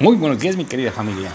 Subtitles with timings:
[0.00, 1.32] Muy buenos días mi querida familia.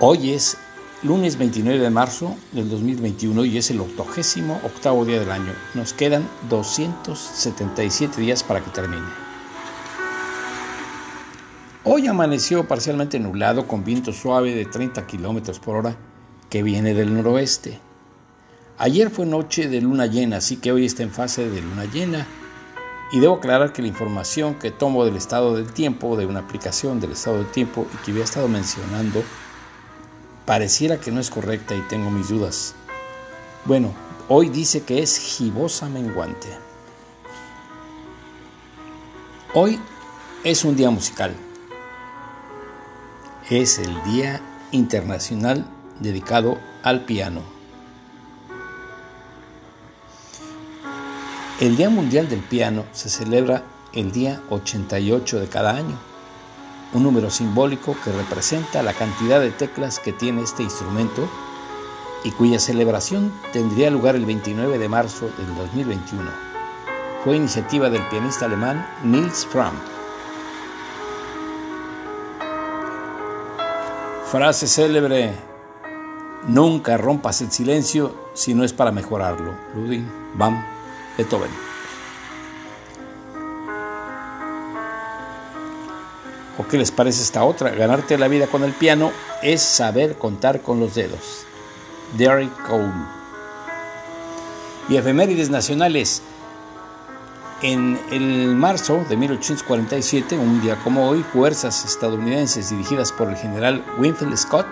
[0.00, 0.58] Hoy es
[1.04, 5.52] lunes 29 de marzo del 2021 y es el octogésimo octavo día del año.
[5.74, 9.06] Nos quedan 277 días para que termine.
[11.84, 15.96] Hoy amaneció parcialmente nublado con viento suave de 30 kilómetros por hora
[16.50, 17.78] que viene del noroeste.
[18.78, 22.26] Ayer fue noche de luna llena, así que hoy está en fase de luna llena
[23.12, 27.00] y debo aclarar que la información que tomo del estado del tiempo, de una aplicación
[27.00, 29.22] del estado del tiempo y que había estado mencionando,
[30.44, 32.74] pareciera que no es correcta y tengo mis dudas.
[33.64, 33.92] Bueno,
[34.28, 36.48] hoy dice que es gibosa menguante.
[39.54, 39.80] Hoy
[40.44, 41.34] es un día musical.
[43.48, 44.40] Es el Día
[44.72, 45.64] Internacional
[46.00, 47.55] dedicado al piano.
[51.58, 53.62] El Día Mundial del Piano se celebra
[53.94, 55.96] el día 88 de cada año,
[56.92, 61.26] un número simbólico que representa la cantidad de teclas que tiene este instrumento
[62.24, 66.30] y cuya celebración tendría lugar el 29 de marzo del 2021.
[67.24, 69.72] Fue iniciativa del pianista alemán Niels Fram.
[74.30, 75.32] Frase célebre,
[76.48, 79.54] nunca rompas el silencio si no es para mejorarlo.
[79.74, 80.75] Ludwig van
[81.16, 81.50] Beethoven.
[86.58, 87.70] ¿O qué les parece esta otra?
[87.70, 91.44] Ganarte la vida con el piano es saber contar con los dedos.
[92.16, 92.92] Derek Cole.
[94.88, 96.22] Y efemérides nacionales.
[97.62, 103.84] En el marzo de 1847, un día como hoy, fuerzas estadounidenses dirigidas por el general
[103.98, 104.66] Winfield Scott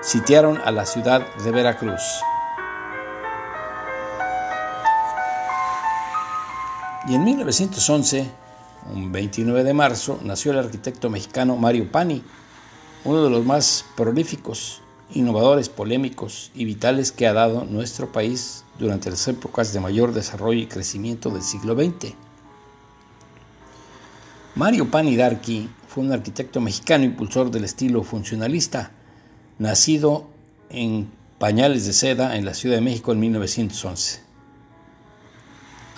[0.00, 2.02] sitiaron a la ciudad de Veracruz.
[7.08, 8.30] Y en 1911,
[8.94, 12.22] un 29 de marzo, nació el arquitecto mexicano Mario Pani,
[13.04, 14.82] uno de los más prolíficos,
[15.12, 20.60] innovadores, polémicos y vitales que ha dado nuestro país durante las épocas de mayor desarrollo
[20.60, 22.14] y crecimiento del siglo XX.
[24.54, 28.92] Mario Pani Darqui fue un arquitecto mexicano impulsor del estilo funcionalista,
[29.58, 30.28] nacido
[30.70, 34.21] en Pañales de Seda en la Ciudad de México en 1911.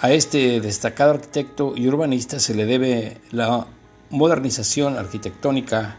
[0.00, 3.66] A este destacado arquitecto y urbanista se le debe la
[4.10, 5.97] modernización arquitectónica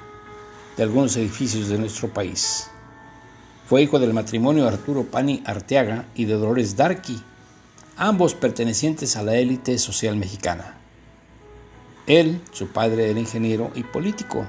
[0.77, 2.69] de algunos edificios de nuestro país.
[3.67, 7.19] Fue hijo del matrimonio Arturo Pani Arteaga y de Dolores Darqui,
[7.97, 10.77] ambos pertenecientes a la élite social mexicana.
[12.05, 14.45] Él, su padre, era ingeniero y político.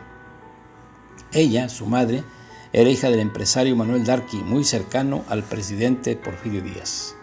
[1.32, 2.24] Ella, su madre,
[2.72, 7.15] era hija del empresario Manuel Darqui, muy cercano al presidente Porfirio Díaz.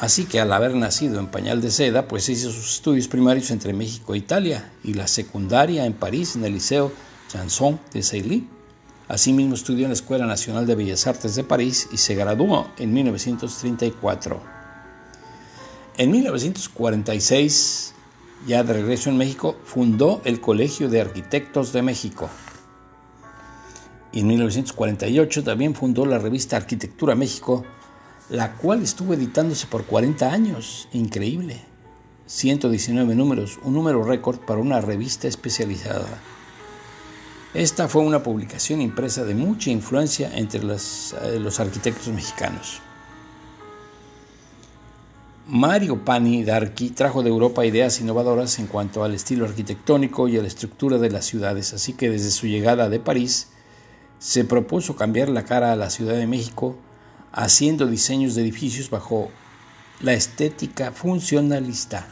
[0.00, 3.72] Así que al haber nacido en pañal de seda, pues hizo sus estudios primarios entre
[3.72, 6.92] México e Italia y la secundaria en París en el Liceo
[7.28, 8.48] Chanson de Sailly.
[9.06, 12.92] Asimismo estudió en la Escuela Nacional de Bellas Artes de París y se graduó en
[12.92, 14.40] 1934.
[15.96, 17.94] En 1946,
[18.48, 22.28] ya de regreso en México, fundó el Colegio de Arquitectos de México.
[24.10, 27.64] Y en 1948 también fundó la revista Arquitectura México,
[28.28, 30.88] la cual estuvo editándose por 40 años.
[30.92, 31.60] Increíble.
[32.26, 36.06] 119 números, un número récord para una revista especializada.
[37.52, 42.80] Esta fue una publicación impresa de mucha influencia entre eh, los arquitectos mexicanos.
[45.46, 50.40] Mario Pani Darqui trajo de Europa ideas innovadoras en cuanto al estilo arquitectónico y a
[50.40, 53.48] la estructura de las ciudades, así que desde su llegada de París
[54.18, 56.76] se propuso cambiar la cara a la Ciudad de México
[57.34, 59.28] haciendo diseños de edificios bajo
[60.00, 62.06] la estética funcionalista.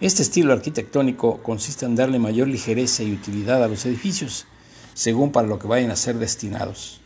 [0.00, 4.46] Este estilo arquitectónico consiste en darle mayor ligereza y utilidad a los edificios,
[4.94, 7.00] según para lo que vayan a ser destinados.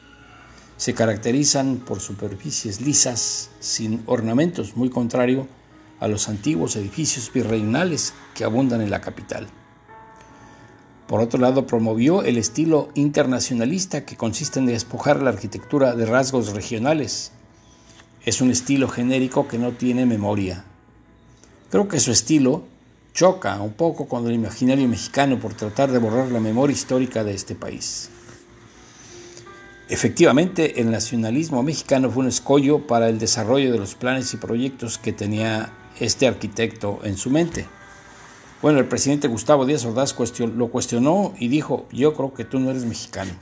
[0.77, 5.49] Se caracterizan por superficies lisas, sin ornamentos, muy contrario
[5.99, 9.49] a los antiguos edificios virreinales que abundan en la capital.
[11.07, 16.53] Por otro lado, promovió el estilo internacionalista que consiste en despojar la arquitectura de rasgos
[16.53, 17.31] regionales.
[18.25, 20.65] Es un estilo genérico que no tiene memoria.
[21.71, 22.65] Creo que su estilo
[23.15, 27.35] choca un poco con el imaginario mexicano por tratar de borrar la memoria histórica de
[27.35, 28.11] este país.
[29.89, 34.99] Efectivamente, el nacionalismo mexicano fue un escollo para el desarrollo de los planes y proyectos
[34.99, 37.67] que tenía este arquitecto en su mente.
[38.63, 42.71] Bueno, el presidente Gustavo Díaz Ordaz lo cuestionó y dijo, yo creo que tú no
[42.71, 43.33] eres mexicano.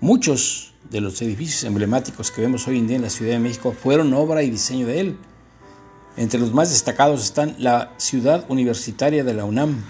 [0.00, 3.72] Muchos de los edificios emblemáticos que vemos hoy en día en la Ciudad de México
[3.72, 5.18] fueron obra y diseño de él.
[6.16, 9.84] Entre los más destacados están la Ciudad Universitaria de la UNAM,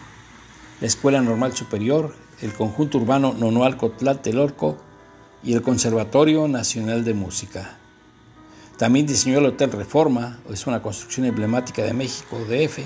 [0.80, 4.76] la Escuela Normal Superior, el Conjunto Urbano Nonoalco Tlatelolco
[5.42, 7.78] y el Conservatorio Nacional de Música.
[8.78, 12.80] También diseñó el Hotel Reforma, es una construcción emblemática de México, DF,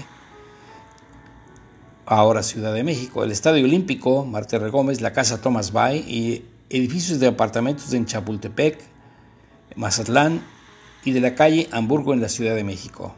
[2.07, 7.19] ahora Ciudad de México, el Estadio Olímpico, Marte Gómez, la Casa Thomas Bay y edificios
[7.19, 8.81] de apartamentos en Chapultepec,
[9.75, 10.43] Mazatlán
[11.05, 13.15] y de la calle Hamburgo en la Ciudad de México.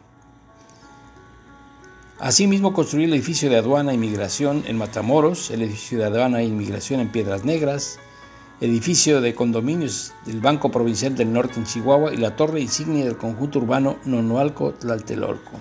[2.18, 6.44] Asimismo, construyó el edificio de aduana e inmigración en Matamoros, el edificio de aduana e
[6.44, 7.98] inmigración en Piedras Negras,
[8.62, 13.16] edificio de condominios del Banco Provincial del Norte en Chihuahua y la torre insignia del
[13.16, 15.60] conjunto urbano Nonoalco Tlaltelolco.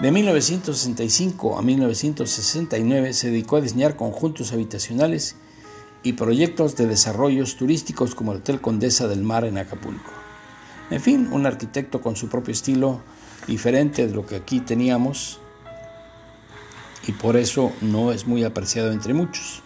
[0.00, 5.36] De 1965 a 1969 se dedicó a diseñar conjuntos habitacionales
[6.02, 10.12] y proyectos de desarrollos turísticos como el Hotel Condesa del Mar en Acapulco.
[10.90, 13.02] En fin, un arquitecto con su propio estilo
[13.46, 15.40] diferente de lo que aquí teníamos
[17.06, 19.62] y por eso no es muy apreciado entre muchos.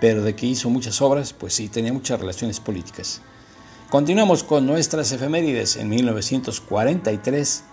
[0.00, 3.20] Pero de que hizo muchas obras, pues sí, tenía muchas relaciones políticas.
[3.90, 5.76] Continuamos con nuestras efemérides.
[5.76, 7.64] En 1943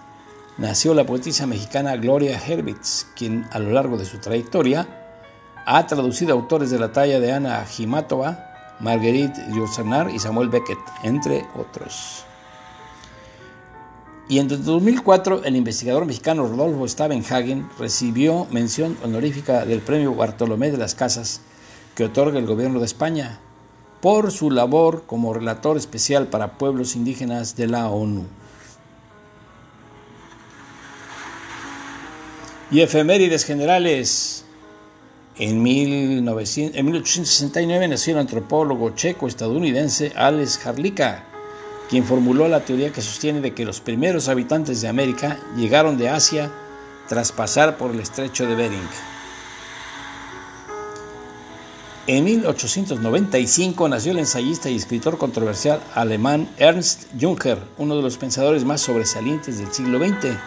[0.57, 4.87] nació la poetisa mexicana Gloria Herbitz, quien a lo largo de su trayectoria
[5.65, 11.45] ha traducido autores de la talla de Ana Jimatova, Marguerite Yourcenar y Samuel Beckett, entre
[11.55, 12.23] otros.
[14.29, 20.77] Y en 2004 el investigador mexicano Rodolfo Stavenhagen recibió mención honorífica del Premio Bartolomé de
[20.77, 21.41] las Casas
[21.97, 23.39] que otorga el gobierno de España
[24.01, 28.27] por su labor como relator especial para pueblos indígenas de la ONU.
[32.69, 34.45] Y efemérides generales.
[35.39, 41.23] En, 1900, en 1869 nació el antropólogo checo-estadounidense Alex Harlika,
[41.89, 46.09] quien formuló la teoría que sostiene de que los primeros habitantes de América llegaron de
[46.09, 46.51] Asia
[47.07, 49.16] tras pasar por el estrecho de Bering.
[52.07, 58.63] En 1895 nació el ensayista y escritor controversial alemán Ernst Juncker, uno de los pensadores
[58.63, 60.37] más sobresalientes del siglo XX.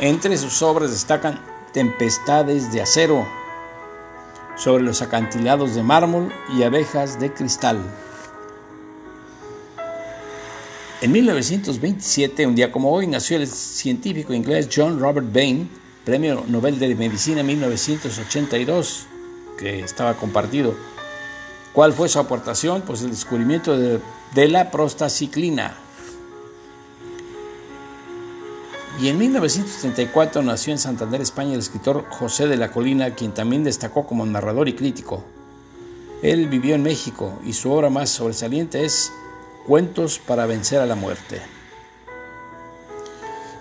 [0.00, 1.44] Entre sus obras destacan
[1.74, 3.26] Tempestades de acero,
[4.56, 7.78] sobre los acantilados de mármol y abejas de cristal.
[11.02, 15.68] En 1927, un día como hoy, nació el científico inglés John Robert Bain,
[16.06, 19.06] Premio Nobel de Medicina 1982,
[19.56, 20.74] que estaba compartido.
[21.72, 22.82] ¿Cuál fue su aportación?
[22.82, 25.76] Pues el descubrimiento de, la prostaciclina.
[28.98, 33.62] Y en 1934 nació en Santander, España, el escritor José de la Colina, quien también
[33.62, 35.22] destacó como narrador y crítico.
[36.22, 39.12] Él vivió en México y su obra más sobresaliente es
[39.66, 41.42] Cuentos para vencer a la muerte.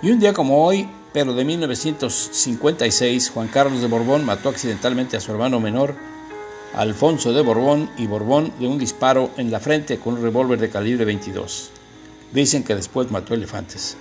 [0.02, 5.22] Y un día como hoy, pero de 1956, Juan Carlos de Borbón mató accidentalmente a
[5.22, 5.96] su hermano menor,
[6.74, 10.70] Alfonso de Borbón y Borbón, de un disparo en la frente con un revólver de
[10.70, 11.70] calibre 22.
[12.34, 13.96] Dicen que después mató elefantes.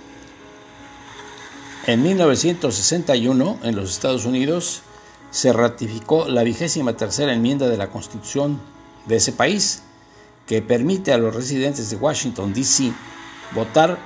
[1.87, 4.81] En 1961, en los Estados Unidos,
[5.31, 8.59] se ratificó la vigésima tercera enmienda de la Constitución
[9.05, 9.83] de ese país,
[10.47, 12.91] que permite a los residentes de Washington, D.C.
[13.53, 13.99] votar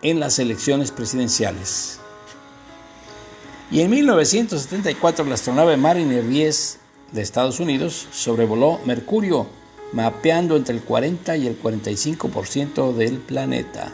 [0.00, 2.00] en las elecciones presidenciales.
[3.70, 6.78] Y en 1974 la astronave Mariner 10
[7.12, 9.46] de Estados Unidos sobrevoló Mercurio,
[9.92, 13.92] mapeando entre el 40 y el 45% del planeta.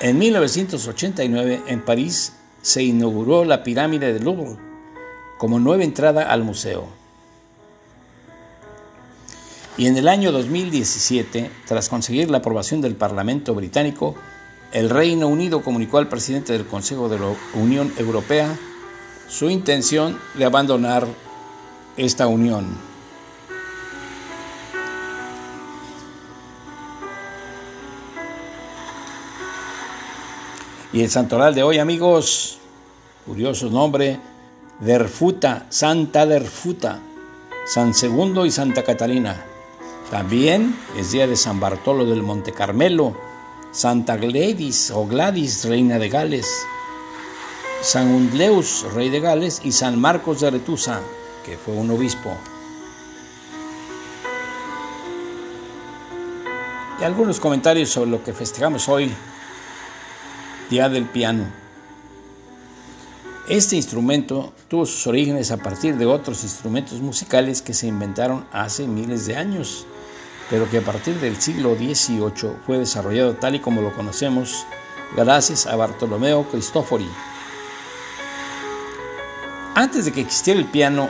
[0.00, 4.56] En 1989 en París se inauguró la pirámide de Louvre
[5.38, 6.86] como nueva entrada al museo.
[9.76, 14.14] Y en el año 2017, tras conseguir la aprobación del Parlamento británico,
[14.74, 18.58] el Reino Unido comunicó al presidente del Consejo de la Unión Europea
[19.28, 21.06] su intención de abandonar
[21.96, 22.76] esta unión.
[30.92, 32.58] Y el santoral de hoy, amigos,
[33.26, 34.18] curioso nombre,
[34.80, 36.98] Derfuta, Santa Derfuta,
[37.64, 39.44] San Segundo y Santa Catalina.
[40.10, 43.16] También es día de San Bartolo del Monte Carmelo,
[43.74, 46.46] Santa Gladys o Gladys, reina de Gales,
[47.82, 51.00] San Undleus, rey de Gales, y San Marcos de Aretusa,
[51.44, 52.38] que fue un obispo.
[57.00, 59.12] Y algunos comentarios sobre lo que festejamos hoy,
[60.70, 61.44] Día del Piano.
[63.48, 68.86] Este instrumento tuvo sus orígenes a partir de otros instrumentos musicales que se inventaron hace
[68.86, 69.84] miles de años
[70.50, 74.66] pero que a partir del siglo XVIII fue desarrollado tal y como lo conocemos
[75.16, 77.08] gracias a Bartolomeo Cristofori.
[79.74, 81.08] Antes de que existiera el piano,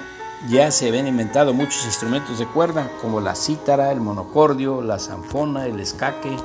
[0.48, 5.66] ya se habían inventado muchos instrumentos de cuerda, como la cítara, el monocordio, la zanfona,
[5.66, 6.36] el escaque,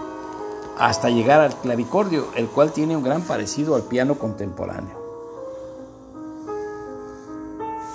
[0.77, 4.98] hasta llegar al clavicordio, el cual tiene un gran parecido al piano contemporáneo.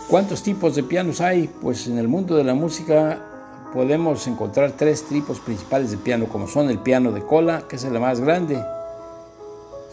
[0.09, 1.49] ¿Cuántos tipos de pianos hay?
[1.49, 3.34] Pues en el mundo de la música
[3.75, 7.85] podemos encontrar tres tipos principales de piano, como son el piano de cola, que es
[7.85, 8.65] el más grande,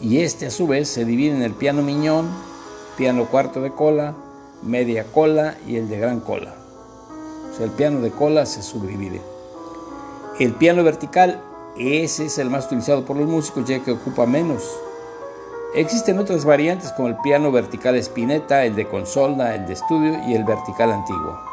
[0.00, 2.28] y este a su vez se divide en el piano miñón,
[2.96, 4.14] piano cuarto de cola,
[4.62, 6.54] media cola y el de gran cola.
[7.50, 9.20] O sea, el piano de cola se subdivide.
[10.38, 11.42] El piano vertical,
[11.76, 14.62] ese es el más utilizado por los músicos ya que ocupa menos.
[15.74, 20.34] Existen otras variantes como el piano vertical espineta, el de consola, el de estudio y
[20.34, 21.51] el vertical antiguo.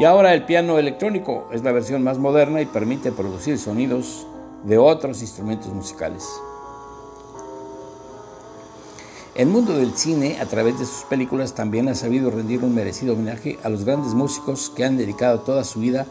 [0.00, 4.26] Y ahora el piano electrónico es la versión más moderna y permite producir sonidos
[4.64, 6.26] de otros instrumentos musicales.
[9.34, 13.12] El mundo del cine, a través de sus películas, también ha sabido rendir un merecido
[13.12, 16.06] homenaje a los grandes músicos que han dedicado toda su vida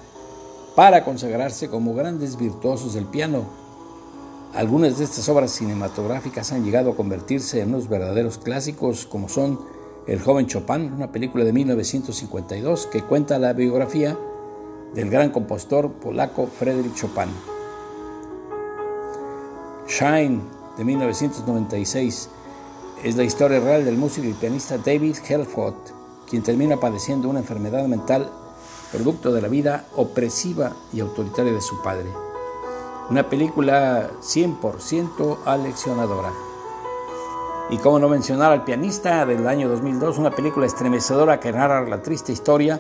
[0.76, 3.46] para consagrarse como grandes virtuosos del piano.
[4.54, 9.60] Algunas de estas obras cinematográficas han llegado a convertirse en unos verdaderos clásicos, como son
[10.10, 14.18] El joven Chopin, una película de 1952 que cuenta la biografía
[14.96, 17.30] del gran compositor polaco Frédéric Chopin.
[19.88, 20.42] Shine,
[20.80, 22.28] de 1996,
[23.04, 25.76] es la historia real del músico y pianista David Helford,
[26.28, 28.32] quien termina padeciendo una enfermedad mental
[28.92, 32.10] producto de la vida opresiva y autoritaria de su padre.
[33.12, 36.49] Una película 100% aleccionadora.
[37.72, 42.02] Y como no mencionar al pianista del año 2002, una película estremecedora que narra la
[42.02, 42.80] triste historia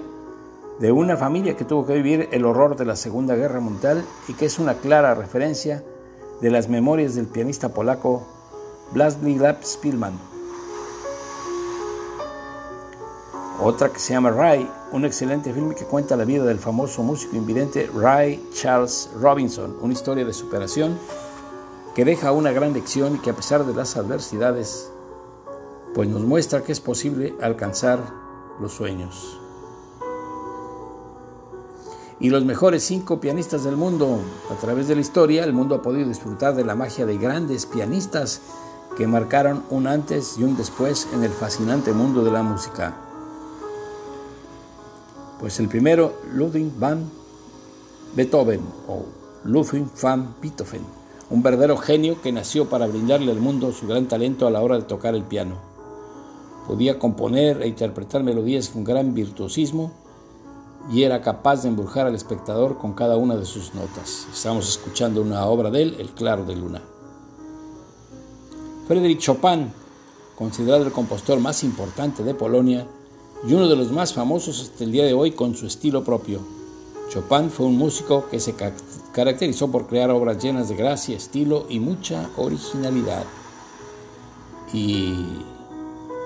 [0.80, 4.34] de una familia que tuvo que vivir el horror de la Segunda Guerra Mundial y
[4.34, 5.84] que es una clara referencia
[6.42, 8.26] de las memorias del pianista polaco
[8.96, 10.18] Lab Spielman.
[13.62, 17.36] Otra que se llama Ray, un excelente filme que cuenta la vida del famoso músico
[17.36, 20.98] invidente Ray Charles Robinson, una historia de superación
[22.00, 24.90] que deja una gran lección y que a pesar de las adversidades,
[25.94, 28.00] pues nos muestra que es posible alcanzar
[28.62, 29.38] los sueños.
[32.22, 34.18] Y los mejores cinco pianistas del mundo.
[34.50, 37.66] A través de la historia, el mundo ha podido disfrutar de la magia de grandes
[37.66, 38.44] pianistas
[38.96, 42.96] que marcaron un antes y un después en el fascinante mundo de la música.
[45.42, 47.12] Pues el primero, Ludwig van
[48.16, 49.04] Beethoven o
[49.44, 50.99] Ludwig van Beethoven,
[51.30, 54.78] un verdadero genio que nació para brindarle al mundo su gran talento a la hora
[54.78, 55.56] de tocar el piano.
[56.68, 59.92] Podía componer e interpretar melodías con gran virtuosismo
[60.92, 64.28] y era capaz de embrujar al espectador con cada una de sus notas.
[64.34, 66.82] Estamos escuchando una obra de él, El Claro de Luna.
[68.88, 69.72] Frédéric Chopin,
[70.36, 72.88] considerado el compositor más importante de Polonia
[73.48, 76.59] y uno de los más famosos hasta el día de hoy con su estilo propio.
[77.10, 78.56] Chopin fue un músico que se
[79.12, 83.24] caracterizó por crear obras llenas de gracia, estilo y mucha originalidad.
[84.72, 85.16] Y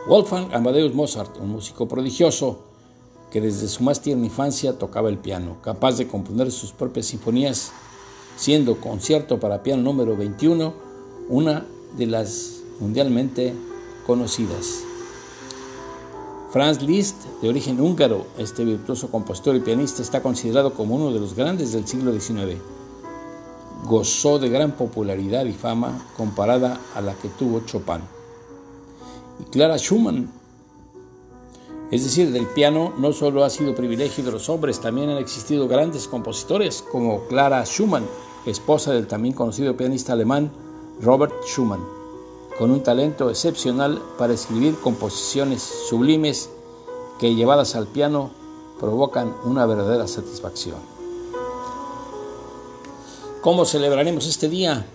[0.08, 2.60] Wolfgang Amadeus Mozart, un músico prodigioso
[3.32, 7.72] que desde su más tierna infancia tocaba el piano, capaz de componer sus propias sinfonías,
[8.36, 10.74] siendo concierto para piano número 21
[11.30, 11.66] una
[11.98, 13.54] de las mundialmente
[14.06, 14.84] conocidas.
[16.53, 21.19] Franz Liszt, de origen húngaro, este virtuoso compositor y pianista está considerado como uno de
[21.19, 22.62] los grandes del siglo XIX.
[23.86, 28.01] Gozó de gran popularidad y fama comparada a la que tuvo Chopin.
[29.39, 30.31] Y Clara Schumann,
[31.89, 35.67] es decir, del piano no solo ha sido privilegio de los hombres, también han existido
[35.67, 38.05] grandes compositores como Clara Schumann,
[38.45, 40.51] esposa del también conocido pianista alemán
[41.01, 41.81] Robert Schumann,
[42.57, 46.50] con un talento excepcional para escribir composiciones sublimes
[47.19, 48.31] que llevadas al piano
[48.79, 50.77] provocan una verdadera satisfacción.
[53.41, 54.86] ¿Cómo celebraremos este día?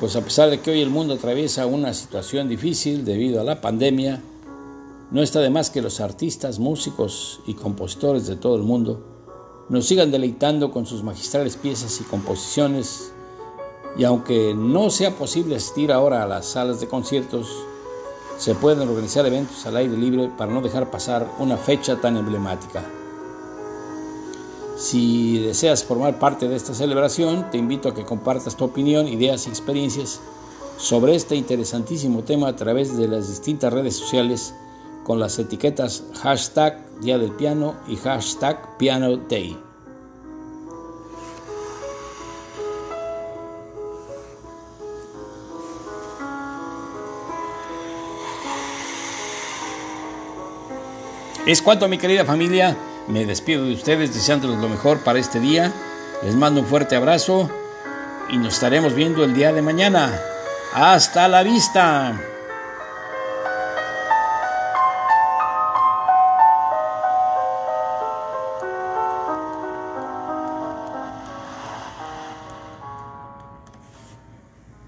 [0.00, 3.60] Pues a pesar de que hoy el mundo atraviesa una situación difícil debido a la
[3.60, 4.22] pandemia,
[5.10, 9.12] no está de más que los artistas, músicos y compositores de todo el mundo
[9.68, 13.12] nos sigan deleitando con sus magistrales piezas y composiciones
[13.96, 17.48] y aunque no sea posible asistir ahora a las salas de conciertos,
[18.38, 22.82] se pueden organizar eventos al aire libre para no dejar pasar una fecha tan emblemática.
[24.76, 29.46] Si deseas formar parte de esta celebración, te invito a que compartas tu opinión, ideas
[29.46, 30.20] y experiencias
[30.76, 34.54] sobre este interesantísimo tema a través de las distintas redes sociales
[35.04, 39.71] con las etiquetas hashtag Día del Piano y hashtag Piano Day.
[51.46, 52.76] Es cuanto mi querida familia,
[53.08, 55.72] me despido de ustedes deseándoles lo mejor para este día.
[56.22, 57.50] Les mando un fuerte abrazo
[58.30, 60.20] y nos estaremos viendo el día de mañana.
[60.72, 62.31] Hasta la vista.